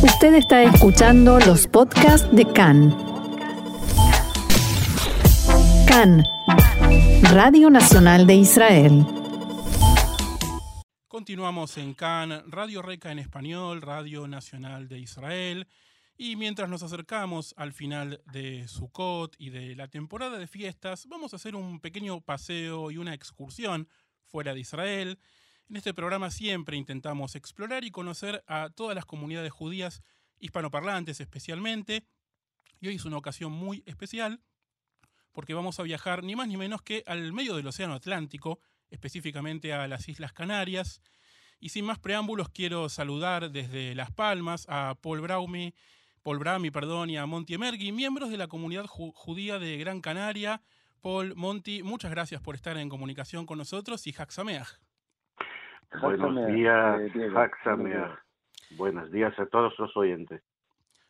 [0.00, 2.96] Usted está escuchando los podcasts de CAN.
[5.88, 6.24] CAN,
[7.32, 9.04] Radio Nacional de Israel.
[11.08, 15.66] Continuamos en CAN, Radio Reca en español, Radio Nacional de Israel.
[16.16, 21.32] Y mientras nos acercamos al final de Sukkot y de la temporada de fiestas, vamos
[21.32, 23.88] a hacer un pequeño paseo y una excursión
[24.26, 25.18] fuera de Israel.
[25.70, 30.02] En este programa siempre intentamos explorar y conocer a todas las comunidades judías
[30.38, 32.06] hispanoparlantes especialmente.
[32.80, 34.40] Y hoy es una ocasión muy especial
[35.32, 39.74] porque vamos a viajar ni más ni menos que al medio del Océano Atlántico, específicamente
[39.74, 41.02] a las Islas Canarias.
[41.60, 45.74] Y sin más preámbulos, quiero saludar desde Las Palmas a Paul Braumi,
[46.22, 50.62] Paul Brami, perdón, y a Monty Emergui, miembros de la comunidad judía de Gran Canaria.
[51.02, 54.87] Paul, Monty, muchas gracias por estar en comunicación con nosotros y Haxameach.
[56.00, 57.00] Buenos días,
[57.34, 58.18] Haxameach.
[58.76, 60.42] Buenos días a todos los oyentes.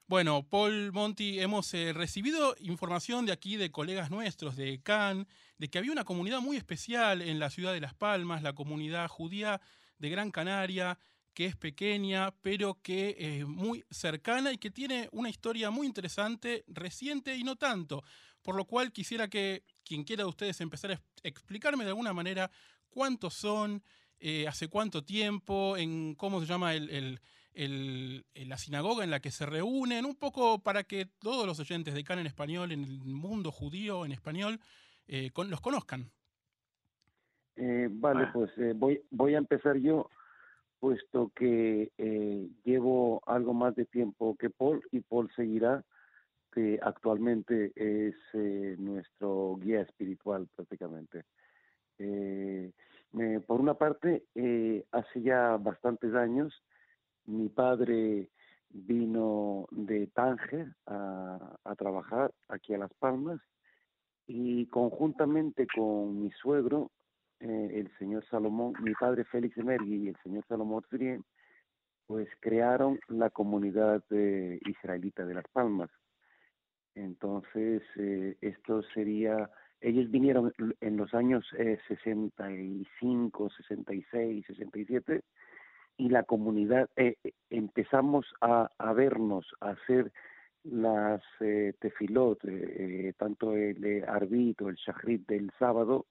[0.07, 5.27] Bueno, Paul Monti, hemos eh, recibido información de aquí de colegas nuestros de Cannes,
[5.59, 9.09] de que había una comunidad muy especial en la ciudad de Las Palmas, la comunidad
[9.09, 9.61] judía
[9.99, 10.99] de Gran Canaria,
[11.35, 16.65] que es pequeña, pero que es muy cercana y que tiene una historia muy interesante,
[16.69, 18.03] reciente y no tanto.
[18.41, 22.51] Por lo cual quisiera que quien quiera de ustedes empezar a explicarme de alguna manera
[22.89, 23.83] cuántos son,
[24.21, 27.21] eh, hace cuánto tiempo, en cómo se llama el,
[27.55, 32.05] la sinagoga en la que se reúnen, un poco para que todos los oyentes de
[32.05, 34.59] Can en español, en el mundo judío en español,
[35.07, 36.11] eh, los conozcan.
[37.57, 38.31] Eh, vale, ah.
[38.33, 40.09] pues voy, voy a empezar yo,
[40.79, 41.91] puesto que
[42.65, 45.85] llevo algo más de tiempo que Paul y Paul seguirá,
[46.53, 48.15] que actualmente es
[48.79, 51.25] nuestro guía espiritual prácticamente.
[51.99, 52.71] Eh,
[53.47, 56.63] por una parte, eh, hace ya bastantes años,
[57.25, 58.31] mi padre
[58.71, 63.41] vino de Tánger a, trabajar aquí a Las Palmas
[64.27, 66.91] y conjuntamente con mi suegro,
[67.41, 71.25] eh, el señor Salomón, mi padre Félix Emergui y el señor Salomón Frien,
[72.07, 75.91] pues crearon la comunidad israelita de Las Palmas.
[76.95, 79.49] Entonces, eh, esto sería
[79.81, 85.23] ellos vinieron en los años eh, 65, 66, 67
[85.99, 90.13] y la comunidad eh, eh, empezamos a, a, vernos, a hacer
[90.63, 96.07] las eh, tefilot, eh, tanto el arbit o el shahrit del sábado,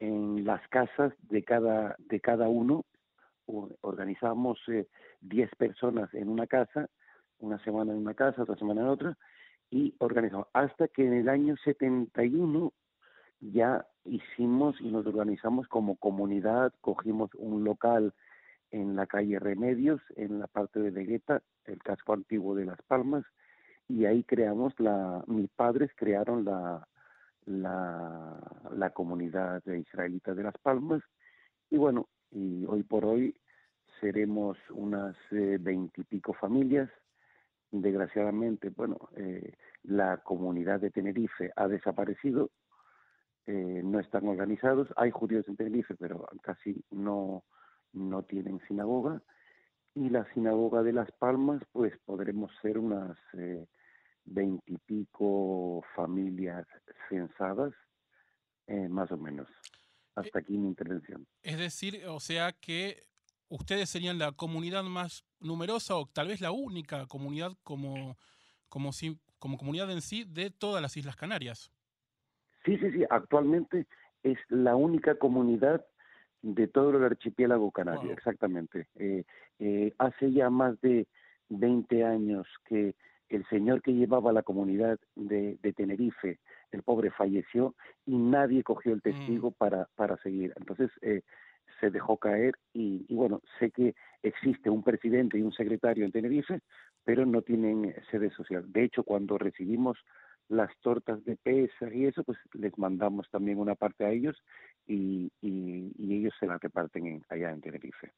[0.00, 2.84] en las casas de cada, de cada uno.
[3.82, 4.58] Organizamos
[5.20, 6.88] 10 personas en una casa,
[7.38, 9.18] una semana en una casa, otra semana en otra,
[9.70, 10.46] y organizamos.
[10.54, 12.72] Hasta que en el año 71
[13.42, 18.14] ya hicimos y nos organizamos como comunidad, cogimos un local
[18.70, 23.24] en la calle Remedios, en la parte de Vegueta, el casco antiguo de Las Palmas,
[23.88, 26.88] y ahí creamos la, mis padres crearon la,
[27.44, 28.38] la,
[28.74, 31.02] la comunidad israelita de Las Palmas,
[31.68, 33.34] y bueno, y hoy por hoy
[34.00, 36.88] seremos unas eh, veintipico familias.
[37.70, 39.54] Desgraciadamente, bueno, eh,
[39.84, 42.50] la comunidad de Tenerife ha desaparecido,
[43.46, 44.88] eh, no están organizados.
[44.96, 47.44] Hay judíos en Tenerife, pero casi no,
[47.92, 49.22] no tienen sinagoga.
[49.94, 53.66] Y la sinagoga de Las Palmas, pues podremos ser unas eh,
[54.24, 56.66] veintipico familias
[57.08, 57.74] censadas,
[58.66, 59.48] eh, más o menos.
[60.14, 61.26] Hasta aquí mi intervención.
[61.42, 63.02] Es decir, o sea que
[63.48, 68.16] ustedes serían la comunidad más numerosa o tal vez la única comunidad como,
[68.68, 68.90] como,
[69.38, 71.70] como comunidad en sí de todas las Islas Canarias.
[72.64, 73.86] Sí, sí, sí, actualmente
[74.22, 75.84] es la única comunidad
[76.42, 78.86] de todo el archipiélago canario, exactamente.
[78.96, 79.24] Eh,
[79.58, 81.06] eh, hace ya más de
[81.48, 82.94] 20 años que
[83.28, 86.38] el señor que llevaba la comunidad de, Tenerife,
[86.70, 87.74] el pobre, falleció
[88.04, 89.02] y nadie cogió el mm.
[89.02, 90.52] testigo para, para seguir.
[90.56, 91.22] Entonces eh,
[91.80, 96.12] se dejó caer y, y, bueno, sé que existe un presidente y un secretario en
[96.12, 96.60] Tenerife,
[97.04, 98.70] pero no tienen sede social.
[98.70, 99.98] De hecho, cuando recibimos
[100.48, 104.36] las tortas de pesa y eso, pues les mandamos también una parte a ellos
[104.86, 108.12] y, ellos se la reparten allá en Tenerife.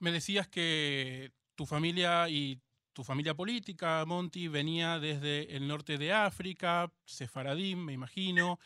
[0.00, 2.60] Me decías que tu familia y
[2.92, 8.58] tu familia política, Monty, venía desde el norte de África, Sefaradim, me imagino.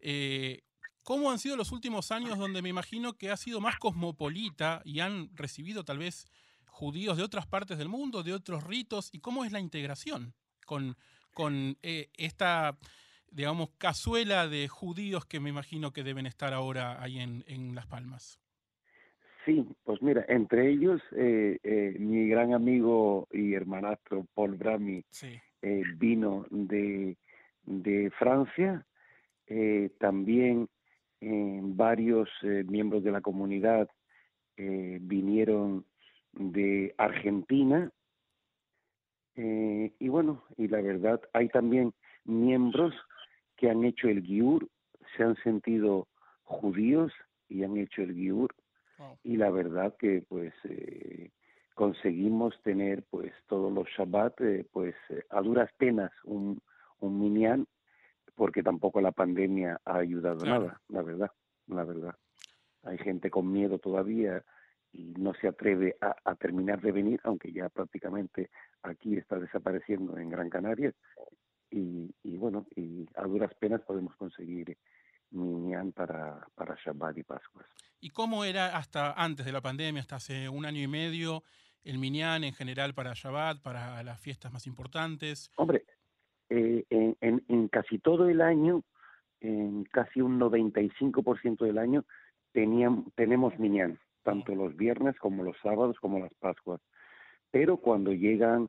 [0.00, 0.62] Eh,
[1.02, 5.00] ¿Cómo han sido los últimos años donde me imagino que ha sido más cosmopolita y
[5.00, 6.26] han recibido tal vez
[6.66, 9.08] judíos de otras partes del mundo, de otros ritos?
[9.12, 10.34] ¿Y cómo es la integración
[10.66, 10.96] con,
[11.40, 12.76] con eh, esta,
[13.30, 18.38] digamos, cazuela de judíos que me imagino que deben estar ahora ahí en, Las Palmas.
[19.46, 25.02] Sí, pues mira, entre ellos eh, eh, mi gran amigo y hermanastro Paul Brami
[25.62, 27.16] eh, vino de,
[27.64, 28.84] de Francia,
[29.98, 30.68] también
[31.20, 32.28] varios
[32.66, 33.88] miembros de la comunidad
[34.56, 35.84] vinieron
[36.34, 37.90] de Argentina,
[39.98, 41.92] y bueno, y la verdad hay también
[42.24, 42.94] miembros
[43.56, 44.68] que han hecho el Giur,
[45.16, 46.08] se han sentido
[46.44, 47.12] judíos
[47.48, 48.54] y han hecho el Giur,
[49.22, 51.30] y la verdad que pues eh,
[51.74, 56.60] conseguimos tener pues todos los Shabbat eh, pues eh, a duras penas un,
[57.00, 57.66] un minyan
[58.34, 61.30] porque tampoco la pandemia ha ayudado nada, la verdad,
[61.66, 62.14] la verdad.
[62.82, 64.42] Hay gente con miedo todavía
[64.92, 68.50] y no se atreve a, a, terminar de venir, aunque ya prácticamente
[68.82, 70.92] aquí está desapareciendo en Gran Canaria.
[71.70, 74.76] Y, y bueno, y a duras penas podemos conseguir
[75.30, 77.66] Minyan para, para Shabbat y Pascuas.
[78.00, 81.44] ¿Y cómo era hasta antes de la pandemia, hasta hace un año y medio,
[81.84, 85.50] el Minyan en general para Shabbat, para las fiestas más importantes?
[85.56, 85.84] Hombre,
[86.48, 88.82] eh, en, en, casi todo el año,
[89.40, 92.04] en casi un 95% del año,
[92.52, 96.80] teníamos, tenemos Minyan, tanto los viernes como los sábados como las Pascuas.
[97.50, 98.68] Pero cuando llegan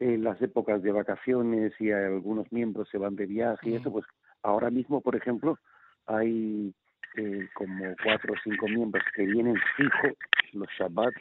[0.00, 4.04] eh, las épocas de vacaciones y algunos miembros se van de viaje y eso, pues
[4.42, 5.58] ahora mismo, por ejemplo,
[6.06, 6.72] hay
[7.16, 10.14] eh, como cuatro o cinco miembros que vienen fijo
[10.52, 11.12] los Shabbat,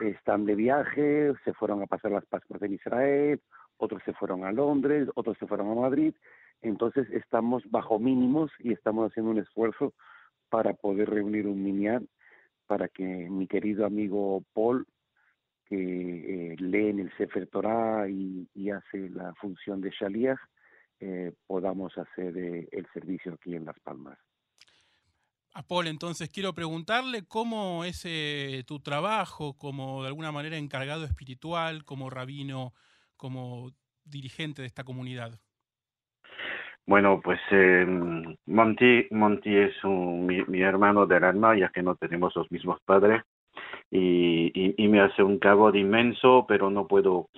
[0.00, 3.40] están de viaje, se fueron a pasar las Pascuas en Israel,
[3.76, 6.14] otros se fueron a Londres, otros se fueron a Madrid,
[6.62, 9.92] entonces estamos bajo mínimos y estamos haciendo un esfuerzo
[10.48, 12.08] para poder reunir un minyan
[12.66, 14.86] para que mi querido amigo Paul,
[15.66, 20.38] que eh, lee en el Sefer Torah y, hace la función de Shaliach,
[21.00, 24.18] eh, podamos hacer eh, el servicio aquí en Las Palmas.
[25.56, 31.06] A Paul, entonces quiero preguntarle cómo es eh, tu trabajo como de alguna manera encargado
[31.06, 32.74] espiritual, como rabino,
[33.16, 33.72] como
[34.04, 35.40] dirigente de esta comunidad.
[36.86, 37.84] Bueno, pues eh,
[38.46, 43.22] Monty, Monty es mi, mi, hermano del alma, ya que no tenemos los mismos padres,
[43.90, 45.38] y, me hace un
[45.72, 47.28] de inmenso, pero no puedo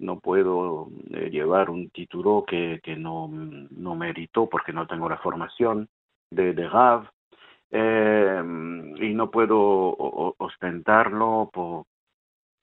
[0.00, 5.18] no puedo eh, llevar un título que, que no, no merito porque no tengo la
[5.18, 5.88] formación
[6.30, 7.10] de, de Rav
[7.70, 8.40] eh,
[9.00, 9.56] y no puedo
[10.38, 11.86] ostentarlo por,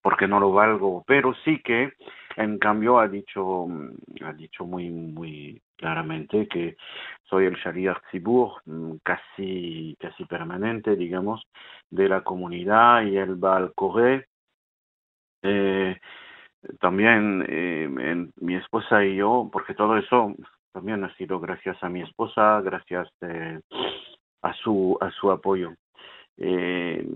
[0.06, 1.94] porque no lo valgo, pero sí que
[2.36, 3.66] en cambio ha dicho
[4.24, 6.78] ha dicho muy muy claramente que
[7.24, 8.62] soy el Shariach Tzibur
[9.02, 11.42] casi casi permanente digamos
[11.90, 13.74] de la comunidad y el Baal
[15.42, 16.00] eh,
[16.80, 20.36] también eh, mi esposa y yo, porque todo eso
[20.72, 23.60] también ha sido gracias a mi esposa, gracias eh,
[24.44, 25.74] a su a su apoyo.
[26.38, 27.08] Eh,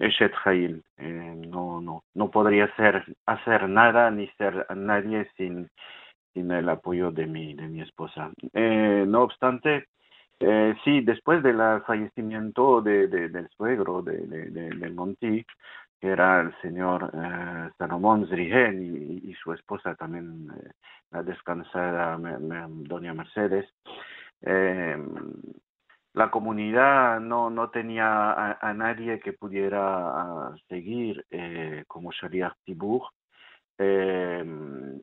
[0.00, 5.70] Eshet Hail, eh, no, no, no podría ser, hacer nada ni ser nadie sin,
[6.34, 8.30] sin el apoyo de mi, de mi esposa.
[8.52, 9.86] Eh, no obstante,
[10.38, 15.44] eh, sí, después del fallecimiento de, de, del suegro de, de, de, Monti,
[15.98, 20.70] que era el señor eh, Salomón Zrigen y, y, su esposa también, eh,
[21.10, 23.66] la descansada me, me, doña Mercedes.
[24.42, 24.98] Eh,
[26.16, 33.02] la comunidad no, no tenía a, a nadie que pudiera seguir eh, como Sharia Tibur.
[33.78, 34.42] Eh,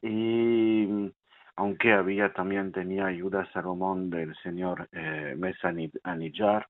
[0.01, 1.13] y
[1.55, 6.67] aunque había también tenía ayuda Salomón del señor eh, Mesa Anijar,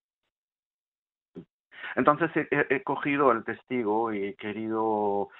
[1.96, 5.30] entonces he, cogido el testigo y he querido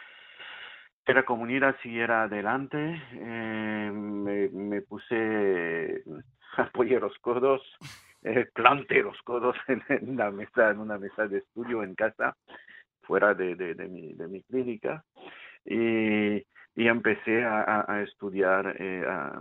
[1.04, 3.02] que la comunidad siguiera adelante.
[3.12, 6.04] Eh, me, me, puse,
[6.56, 7.60] apoyé los codos,
[8.24, 12.36] eh, planté los codos en, en, la mesa, en una mesa de estudio en casa,
[13.02, 15.04] fuera de, de, de, mi, de mi clínica.
[15.64, 16.44] Y,
[16.76, 19.40] y empecé a, a estudiar eh, a,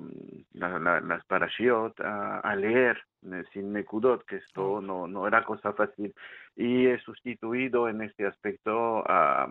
[0.53, 5.43] la, la, las parashiot, a, a leer eh, sin Nekudot, que esto no, no era
[5.43, 6.13] cosa fácil.
[6.55, 9.47] Y he sustituido en este aspecto a,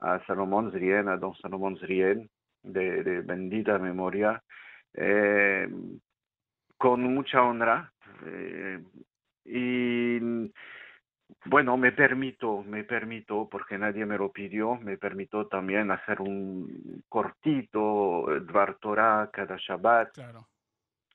[0.00, 2.28] a Salomón Zrien, a don Salomón Zrien,
[2.62, 4.42] de, de bendita memoria,
[4.94, 5.68] eh,
[6.76, 7.91] con mucha honra.
[8.26, 8.82] Eh,
[9.44, 10.20] y
[11.46, 17.02] bueno, me permito, me permito, porque nadie me lo pidió, me permito también hacer un
[17.08, 20.46] cortito Dvar Torah cada Shabbat claro.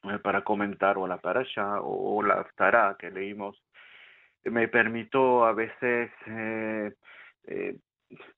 [0.03, 3.63] eh, para comentar o la parasha o, o la Aftarah que leímos.
[4.43, 6.93] Me permito a veces, eh,
[7.47, 7.77] eh,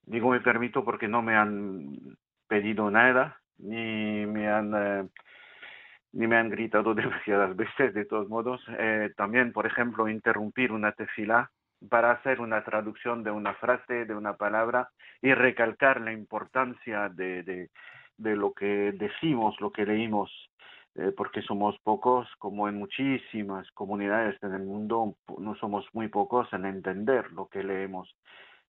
[0.02, 5.10] digo me permito porque no me han pedido nada, ni me han...
[6.12, 8.62] Ni me han gritado demasiadas veces, de todos modos.
[8.78, 11.50] Eh, también, por ejemplo, interrumpir una tefila
[11.88, 14.90] para hacer una traducción de una frase, de una palabra
[15.22, 17.68] y recalcar la importancia de,
[18.18, 20.30] de, lo que decimos, lo que leímos,
[20.94, 26.52] eh, porque somos pocos, como en muchísimas comunidades en el mundo, no somos muy pocos
[26.52, 28.14] en entender lo que leemos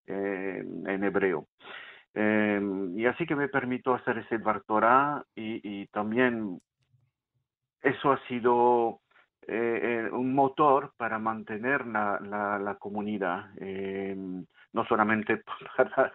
[0.07, 1.47] eh, en hebreo.
[2.13, 6.59] Y así que me permito hacer ese Bartorá y, y también
[7.81, 9.01] eso ha sido
[9.47, 12.19] eh, eh, un motor para mantener la,
[12.59, 14.15] la, comunidad, eh,
[14.73, 15.43] no solamente
[15.77, 16.13] para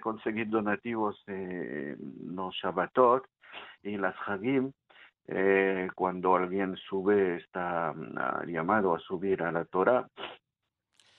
[0.00, 1.96] conseguir donativos en
[2.34, 3.26] los Shabbatot
[3.82, 4.72] y las Hagim,
[5.94, 10.08] cuando alguien sube, está mm, llamado a subir a la Torah,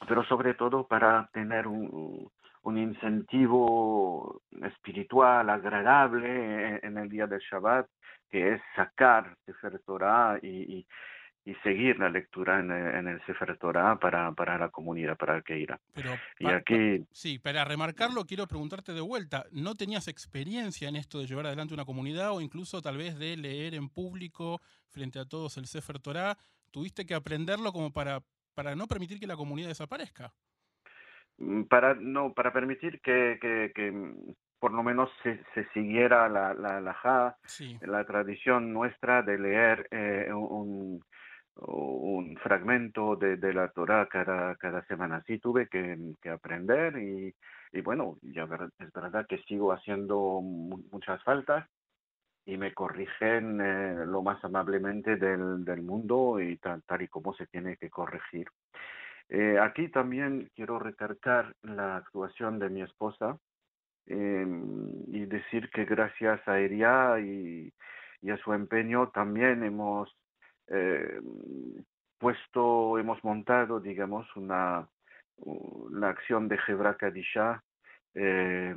[0.07, 2.29] pero sobre todo para tener un,
[2.63, 7.87] un incentivo espiritual agradable en el día del Shabbat,
[8.29, 10.85] que es sacar Sefer Torah y,
[11.43, 15.43] y seguir la lectura en, en el Sefer Torah para, para la comunidad, para el
[15.43, 15.79] que irá.
[15.93, 17.03] Pero, y aquí...
[17.11, 21.73] Sí, para remarcarlo, quiero preguntarte de vuelta, ¿no tenías experiencia en esto de llevar adelante
[21.73, 25.99] una comunidad o incluso tal vez de leer en público frente a todos el Sefer
[25.99, 26.37] Torah?
[26.69, 28.21] ¿Tuviste que aprenderlo como para,
[28.53, 30.33] para no permitir que la comunidad desaparezca?
[31.41, 36.29] Mm, para, no, para permitir que, que, que mm, por lo menos se, se siguiera
[36.29, 37.38] la, la, la,
[37.81, 41.01] la tradición nuestra de leer eh, un,
[41.55, 45.24] un fragmento de, de la Torah cada, cada semana.
[45.25, 47.33] Sí tuve que, que aprender y,
[47.71, 51.67] y, bueno, ya es verdad que sigo haciendo muchas faltas
[52.45, 57.33] y me corrigen eh, lo más amablemente del, del mundo y tal, tal, y como
[57.33, 58.48] se tiene que corregir.
[59.31, 63.38] Eh, aquí también quiero recargar la actuación de mi esposa
[64.05, 64.45] eh,
[65.07, 67.73] y decir que gracias a ella y,
[68.29, 70.15] a su empeño también hemos
[70.67, 71.19] eh,
[72.19, 74.88] puesto, hemos montado, digamos, una
[75.91, 77.63] la acción de Hebra Kadisha,
[78.13, 78.75] eh,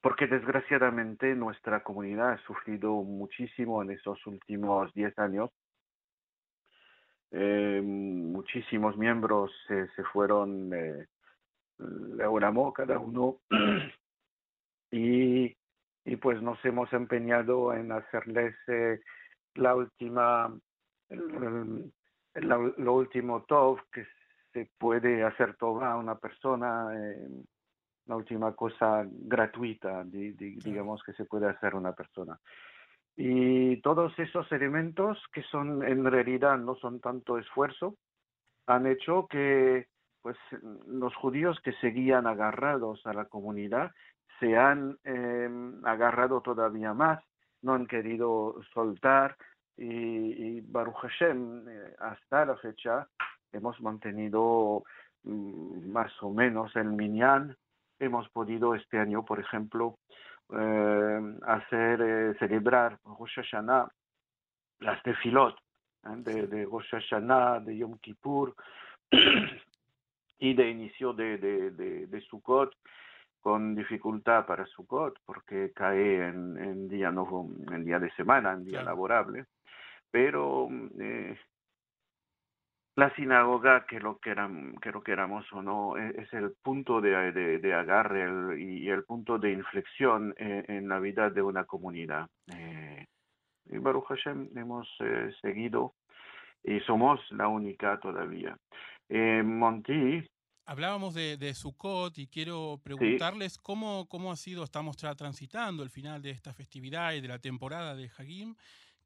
[0.00, 5.50] porque desgraciadamente nuestra comunidad ha sufrido muchísimo en esos últimos 10 años.
[7.32, 11.06] Eh, muchísimos miembros se fueron eh,
[12.42, 13.38] amor cada uno
[14.90, 15.56] y,
[16.04, 19.00] y pues nos hemos empeñado en hacerles eh,
[19.54, 20.52] la última
[22.34, 24.06] lo último top que
[24.52, 27.28] se puede hacer toda una persona, eh,
[28.06, 32.38] la última cosa gratuita, digamos, que se puede hacer una persona.
[33.22, 37.96] Y todos esos elementos que son en realidad no son tanto esfuerzo,
[38.66, 39.88] han hecho que
[40.22, 40.38] pues
[40.86, 43.90] los judíos que seguían agarrados a la comunidad
[44.38, 45.50] se han eh,
[45.84, 47.22] agarrado todavía más,
[47.60, 49.36] no han querido soltar,
[49.76, 53.06] y, Baruch Hashem, eh, hasta la fecha,
[53.52, 54.82] hemos mantenido
[55.24, 57.54] mm, más o menos el minyan.
[57.98, 59.98] Hemos podido este año, por ejemplo,
[60.52, 63.88] hacer, eh, celebrar Rosh Hashanah,
[64.80, 65.56] las tefilot
[66.02, 68.54] de, de Rosh Hashanah, de Yom Kippur
[70.38, 72.74] y de inicio de, de, de, de Sukkot
[73.40, 78.64] con dificultad para Sukkot porque cae en, en día no en día de semana, en
[78.64, 79.46] día laborable.
[80.10, 81.38] Pero eh,
[82.96, 87.32] la sinagoga, que lo, queram, que lo queramos o no, e, es el punto de,
[87.32, 92.28] de, agarre y el punto de inflexión eh, en la vida de una comunidad.
[92.52, 93.06] Eh,
[93.66, 95.94] y Baruch Hashem hemos eh, seguido
[96.64, 98.56] y somos la única todavía.
[99.08, 100.24] Monti.
[100.66, 106.22] Hablábamos de, de Sukkot y quiero preguntarles cómo, cómo ha sido, estamos transitando el final
[106.22, 108.54] de esta festividad y de la temporada de Hagim.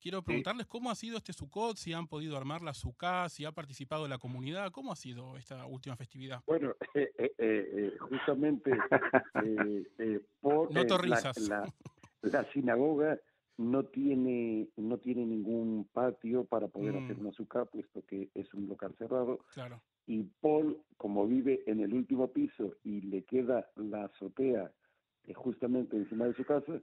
[0.04, 3.52] Quiero preguntarles cómo ha sido este Sukkot, si han podido armar la Sukkah, si ha
[3.52, 6.42] participado la comunidad, ¿cómo ha sido esta última festividad?
[6.46, 8.70] Bueno, eh, eh, eh, justamente
[10.42, 11.64] por la,
[12.20, 13.18] la, sinagoga
[13.56, 17.20] no tiene no tiene ningún patio para poder hacer mm.
[17.20, 19.38] una Sukkah, puesto que es un local cerrado.
[19.54, 19.80] Claro.
[20.06, 24.70] Y Paul, como vive en el último piso y le queda la azotea
[25.34, 26.78] justamente encima de su casa,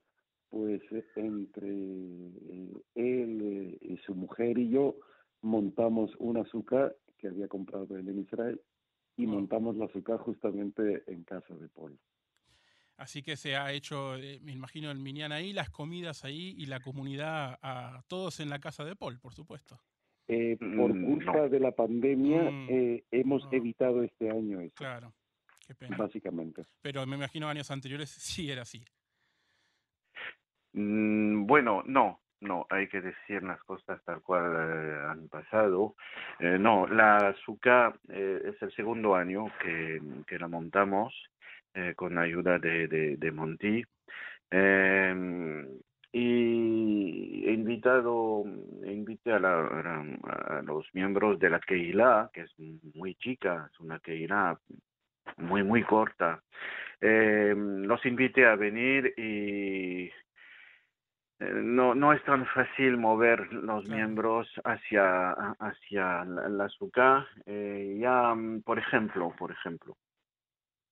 [0.52, 4.98] pues eh, entre eh, él eh, y su mujer y yo
[5.42, 8.62] montamos un azúcar que había comprado él en Israel
[9.18, 11.98] y montamos la azúcar justamente en casa de Paul.
[12.98, 16.80] Así que se ha hecho, me imagino, el Minyan ahí, las comidas ahí y la
[16.80, 19.80] comunidad a todos en la casa de Paul, por supuesto.
[20.28, 24.76] por mm, culpa de la pandemia mm, hemos evitado este año eso.
[24.76, 25.14] Claro,
[25.66, 25.98] qué pena.
[25.98, 26.64] Básicamente.
[26.82, 28.84] Pero me imagino años anteriores sí era así.
[30.74, 32.20] Mm, bueno, no.
[32.42, 35.96] no, hay que decir las cosas tal cual eh, han pasado.
[36.40, 41.14] Eh, no, la azúcar es el segundo año que, que la montamos
[41.96, 42.88] con ayuda de,
[43.18, 43.82] de, Monty.
[44.50, 45.66] Em,
[46.12, 48.44] y he invitado,
[48.86, 52.52] invité a, los miembros de la Keila, que es
[52.96, 54.60] muy chica, es una Keila
[55.38, 56.42] muy, muy corta.
[57.00, 60.12] Eh, los invité a venir y eh,
[61.42, 67.26] no, no es tan fácil mover los miembros hacia, hacia la, azúcar.
[67.46, 69.98] Eh, ya, por ejemplo, por ejemplo,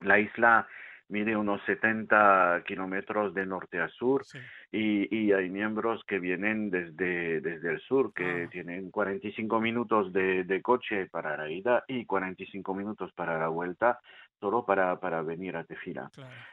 [0.01, 0.67] la isla
[1.09, 4.23] mide unos 70 kilómetros de norte a sur
[4.71, 8.49] y, y, hay miembros que vienen desde, desde el sur que ah.
[8.51, 13.99] tienen 45 minutos de, de, coche para la ida y 45 minutos para la vuelta
[14.39, 16.09] solo para, para venir a Tefila.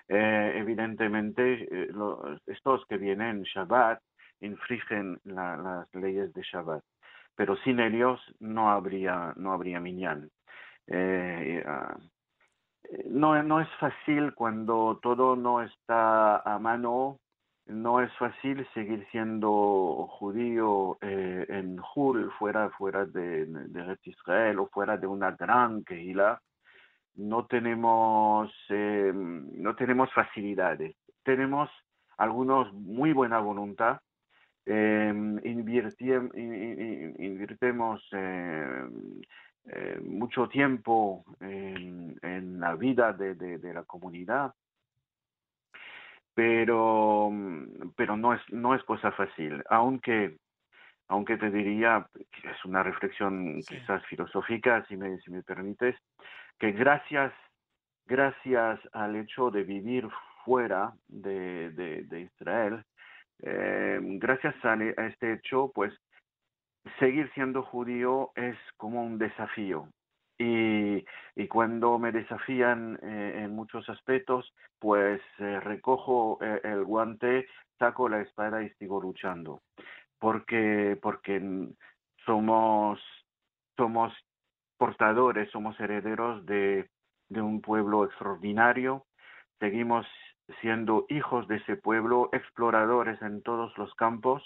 [0.08, 1.90] Eh, evidentemente, eh,
[2.46, 4.00] estos que vienen Shabbat
[4.40, 6.82] infringen las leyes de Shabbat,
[7.34, 10.30] pero sin ellos no habría, no habría minyan.
[10.88, 11.96] Eh, ah,
[13.06, 17.18] no, no es fácil cuando todo no está a mano,
[17.66, 24.68] no es fácil seguir siendo judío eh, en Hul, fuera, fuera de, de Israel o
[24.68, 26.40] fuera de una gran Kehila.
[27.16, 30.96] No tenemos, eh, no tenemos facilidades.
[31.22, 31.70] Tenemos
[32.16, 34.00] algunos muy buena voluntad.
[34.64, 35.12] Eh,
[37.18, 38.86] invirtemos eh,
[39.68, 44.54] eh, mucho tiempo en, en la vida de, de, la comunidad,
[46.34, 47.32] pero,
[47.96, 50.36] pero no, es, no es cosa fácil, aunque,
[51.08, 55.96] aunque te diría, que es una reflexión quizás filosófica, si me, si me permites,
[56.58, 57.32] que gracias,
[58.06, 60.08] gracias al hecho de vivir
[60.44, 62.84] fuera de, de, Israel,
[63.42, 65.92] eh, gracias a, a, este hecho, pues
[66.98, 69.88] seguir siendo judío es como un desafío.
[70.38, 77.46] Y, y cuando me desafían eh, en muchos aspectos, pues eh, recojo el guante,
[77.78, 79.62] saco la espada y sigo luchando.
[80.18, 81.40] Porque, porque
[82.24, 83.00] somos,
[83.76, 84.12] somos
[84.78, 86.88] portadores, somos herederos de,
[87.28, 89.06] de un pueblo extraordinario,
[89.58, 90.06] seguimos
[90.60, 94.42] siendo hijos de ese pueblo, exploradores en todos los campos,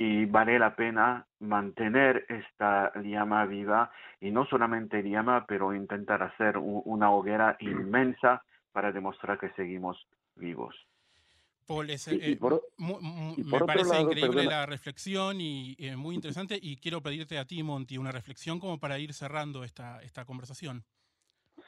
[0.00, 6.56] y vale la pena mantener esta llama viva y no solamente llama, pero intentar hacer
[6.56, 10.74] una hoguera inmensa para demostrar que seguimos vivos.
[11.70, 12.36] Paul, eh,
[13.36, 17.96] me parece increíble la reflexión y eh, muy interesante y quiero pedirte a ti, Monty,
[17.96, 20.82] una reflexión como para ir cerrando esta, esta conversación.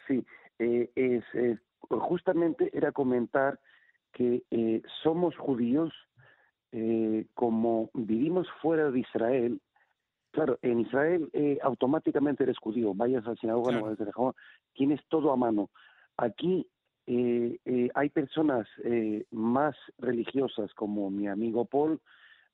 [0.09, 0.27] Sí,
[0.59, 1.23] eh, es,
[1.89, 3.61] justamente era comentar
[4.13, 4.43] que
[5.05, 5.93] somos judíos
[7.35, 9.61] como vivimos fuera de Israel,
[10.33, 11.31] claro, en Israel
[11.63, 14.35] automáticamente eres judío, vayas al sinagoga, no vayas a
[14.73, 15.71] tienes todo a mano.
[16.17, 16.67] Aquí
[17.07, 18.69] eh, hay personas
[19.31, 22.01] más religiosas como mi amigo Paul,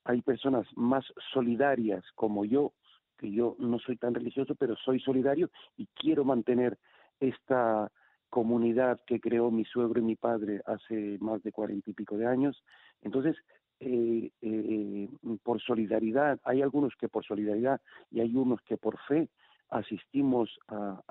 [0.03, 2.73] hay personas más solidarias como yo,
[3.17, 6.77] que yo no soy tan religioso, pero soy solidario y quiero mantener
[7.19, 7.91] esta
[8.29, 12.27] comunidad que creó mi suegro y mi padre hace más de cuarenta y pico de
[12.27, 12.63] años.
[13.01, 13.35] Entonces,
[13.79, 15.09] eh, eh,
[15.43, 17.81] por solidaridad, hay algunos que por solidaridad
[18.11, 19.29] y hay unos que por fe
[19.69, 21.01] asistimos a,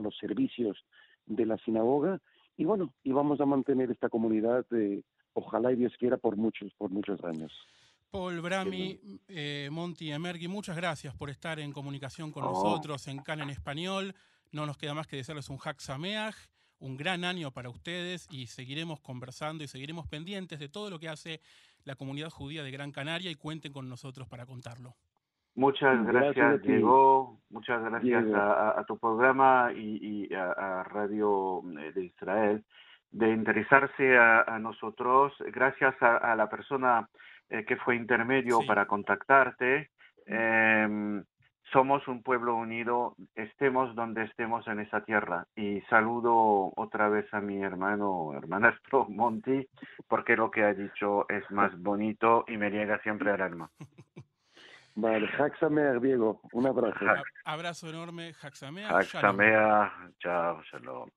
[0.00, 0.84] los servicios
[1.26, 2.20] de la sinagoga
[2.56, 6.72] y bueno, y vamos a mantener esta comunidad, de, ojalá y Dios quiera, por muchos,
[6.78, 7.52] por muchos años.
[8.10, 13.42] Paul Brami, eh, Monty Emergui, muchas gracias por estar en comunicación con nosotros en CAN
[13.42, 14.14] en español.
[14.52, 15.80] No nos queda más que desearles un Hack
[16.78, 21.08] un gran año para ustedes y seguiremos conversando y seguiremos pendientes de todo lo que
[21.08, 21.40] hace
[21.84, 24.94] la comunidad judía de Gran Canaria y cuenten con nosotros para contarlo.
[25.56, 27.38] Muchas gracias, Diego.
[27.48, 32.64] Muchas gracias a, tu programa y, a, Radio eh, de Israel
[33.10, 35.32] de interesarse a, nosotros.
[35.52, 37.08] Gracias a, la persona
[37.48, 39.90] eh, que fue intermedio para contactarte.
[40.26, 41.22] Eh,
[41.72, 45.46] somos un pueblo unido, estemos donde estemos en esa tierra.
[45.56, 49.66] Y saludo otra vez a mi hermano, hermanastro Monty,
[50.06, 53.70] porque lo que ha dicho es más bonito y me llega siempre al alma.
[54.96, 57.04] Vale, Jaxamea, Diego, un abrazo.
[57.44, 58.88] abrazo enorme, Jaxamea.
[58.88, 61.10] Jaxamea, chao, shalom.